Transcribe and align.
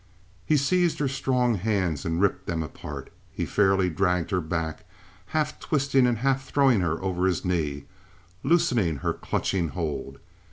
He 0.47 0.57
seized 0.57 0.97
her 0.97 1.07
strong 1.07 1.53
hands 1.53 2.05
and 2.05 2.19
ripped 2.19 2.47
them 2.47 2.63
apart. 2.63 3.13
He 3.31 3.45
fairly 3.45 3.87
dragged 3.91 4.31
her 4.31 4.41
back, 4.41 4.83
half 5.27 5.59
twisting 5.59 6.07
and 6.07 6.17
half 6.17 6.43
throwing 6.47 6.79
her 6.79 6.99
over 7.03 7.27
his 7.27 7.45
knee, 7.45 7.85
loosing 8.41 8.95
her 9.05 9.13
clutching 9.13 9.67
hold. 9.67 10.17